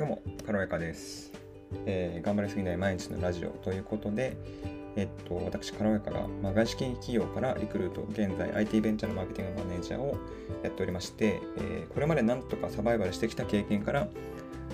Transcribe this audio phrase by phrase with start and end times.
[0.00, 1.30] どうも、軽やかです、
[1.84, 4.34] えー頑張りすぎない毎日のラジオということで、
[4.96, 10.16] えっと、私、軽やかが、まあ、外資系企業からリクルート、現在 IT ベンチャーのマーケティングマネージャーを
[10.62, 14.08] やっておりまして、えーこれまでなんとかサバイバルしてきた経験から、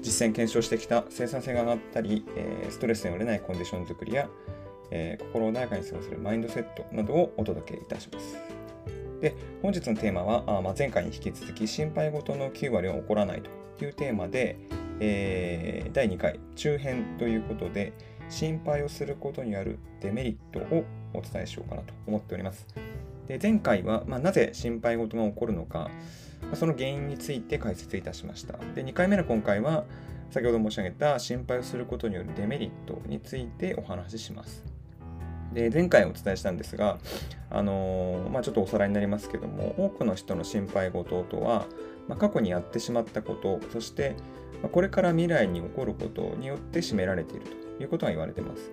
[0.00, 4.26] 実践検証してきた生産性が上がったり、えーストレスに折れないコンディション作りや、
[4.90, 8.38] えー心穏やかに過ごせるマインドセットなどをお届けいたします。
[9.20, 14.56] で、本日のテーマは、あまあ、前回に引き続き、心配事の9割は起こらないというテーマで、
[15.00, 17.92] えー第2回、中編ということで、
[18.28, 22.66] 心配をすることにあるデメリットをお伝えしようかなと思っております。
[23.26, 25.90] で前回は、まあ、なぜ心配事が起こるのか、
[26.42, 28.58] まあその原因について解説いたしました。
[28.74, 29.84] で2回目の今回は、
[30.30, 34.64] 先ほど申し上げた心配をすることによるデメリットについてお話しします。
[35.52, 36.98] で前回お伝えしたんですが、
[37.50, 41.66] あのーまあ、ちょっとおさらいになりますけども多くの人の心配事とは、
[42.06, 44.14] まあ、過去にやってしまったことそして、
[44.68, 47.46] これから未来に起こることによって占められている
[47.78, 48.70] ということが言われています。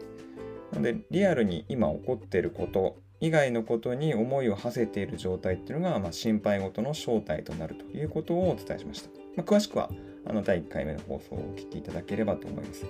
[0.72, 9.10] なのでリアルに今起こっていること以外のことに思いを馳せている状態っていうのが、まあ、心配事の正体となるということをお伝えしました。
[9.36, 9.90] まあ、詳しくは
[10.26, 12.86] あの第1回目の放送をお聞きいただければと思います。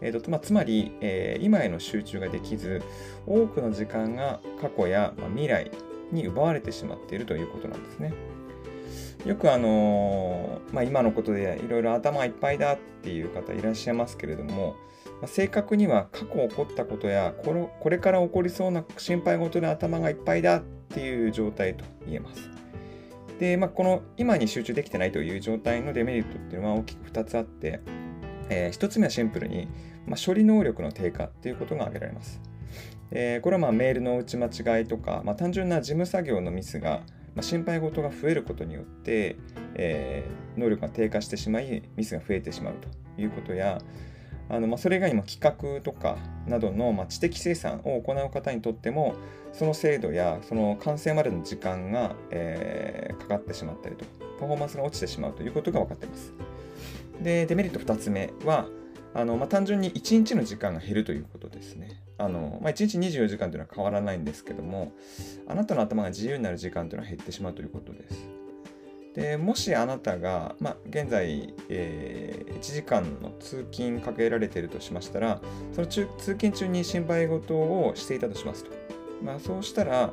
[0.00, 2.82] えーとまあ、つまり、えー今への集中ができず
[3.26, 5.70] 多くの時間が過去や、まあ、未来
[6.12, 8.12] に奪われてしまっているということなんですね。
[9.24, 14.76] よくあのまあ、今のことでいろいろ頭いっぱいだっていう方いらっしゃいますけれども、
[15.20, 22.48] まあ、正確には過去起こったことやこれこれから起こりそうな心配事で頭がいっぱいだっていう状態と言えます。
[23.38, 27.80] で、まあ、この今に集中できてないという状態のデメリットっていうのは大きく2つあって、
[28.48, 29.68] え1つ目はシンプルに、
[30.06, 32.40] まあ、処理能力の低下っていうことが挙げられます。
[33.10, 37.02] えーこれはまあメールの打ち間違いとか、まあ、単純な事務作業のミスが、
[37.34, 39.36] まあ、心配事が増えることによって、
[39.74, 43.80] えー能力が低下してしまいミスが増えてしまうということや
[44.48, 49.14] あの、まあ、それ以外にも企画とかなどの、まあ、知的生産を行う方にとっても
[49.52, 54.04] その精度やその完成までの時間が、えーかかってしまったりと
[54.38, 56.32] パフォーマンスが落ちてしまうということが分かっています。
[57.20, 58.68] でデメリット2つ目は
[59.14, 62.00] あのまあ、単純に1日の時間が減るということですね。
[62.18, 64.92] あのまあ、1日24時間というのは変わらないんですけども、
[65.46, 68.28] あなたの頭が自由になる時間というのは減ってしまうということです。
[69.14, 75.40] でもしあなたが、まあ、現在、えー1時間の通勤かけられているとしましたら、
[75.72, 78.70] その中通勤中に心配事をしていたとしますと。
[79.22, 80.12] まあ、そうしたら、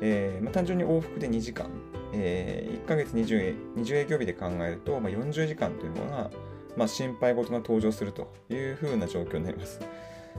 [0.00, 1.70] えーまあ、単純に往復で2時間、
[2.12, 6.30] え1ヶ月 20, 20営業日で考えると、まあ、40時間というのが、
[6.76, 9.80] まあ、心配事が登場するというふうな状況になります。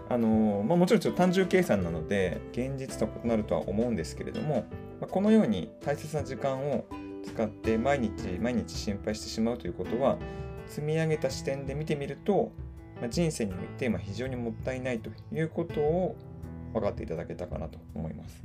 [0.08, 4.66] あのまあ、もちろんちょっと単純計算なので現実と異なるとは思うんですけれども、
[5.00, 6.86] まあ、このように大切な時間を
[7.24, 10.18] 使って毎日毎日心配してしまうということは
[10.68, 12.52] 積み上げた視点で見てみると、
[13.00, 16.16] まあ、人生において非常にもったいないということを
[16.74, 18.44] 分かっていただけたかなと思います。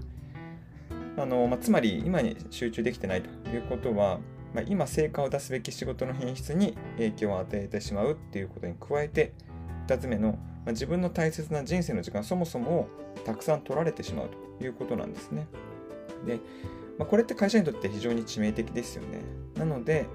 [1.16, 4.18] あのまあ、つまり今に集中できてないということは、
[4.52, 9.32] まあ、今成果を出すべき仕事の品質に影響を与えてしまうっていうことに加えて
[9.86, 10.36] 2つ目の、ま
[10.68, 12.88] あ、自分の大切な人生の時間そもそも
[13.24, 15.46] たくさん取られてしまうということなんですね。
[16.26, 16.38] で、
[16.98, 19.20] まあ、これって会社にとって非常に致命的ですよね。
[19.56, 20.06] なので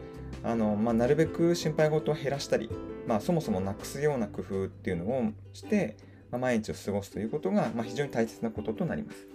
[0.44, 2.70] あの、まあ、なるべく心配事を減らしたり、
[3.08, 5.98] まあ、そもそもなくすような工夫っていうのをして、
[6.32, 9.28] まあ、毎日を過ごすということが、まあ、非常に大切なこととなります。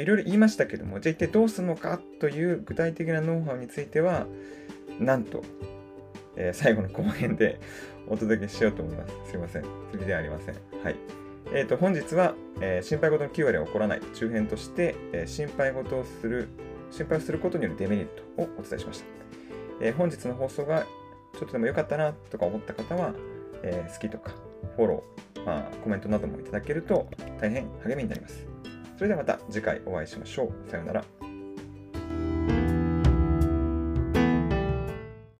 [0.00, 4.26] いろいろ言いましたけども、じゃあ一体どうするのかという具体的なノウハウについては、
[4.98, 5.42] なんと、
[6.36, 7.60] えー最後の後編で
[8.08, 9.30] お届けしようと思います。
[9.30, 9.64] すいません。
[9.92, 10.54] 次ではありません。
[10.82, 10.96] はい。
[11.54, 16.48] えー、と本日は、えー心配事の9割は起こらない中編として、え心配事をする、
[16.90, 19.06] 心配をすることによるデメリットをお伝えしました。
[19.80, 20.86] え本日の放送が
[21.34, 23.14] ちょっとでも良かったなとか思った方は、
[23.62, 24.32] え好きとか
[24.76, 27.08] フォロー、まあ、コメントなどもいただけると
[27.40, 28.46] 大変励みになります。
[28.96, 30.70] それではまた次回お会いしましょう。
[30.70, 31.21] さようなら。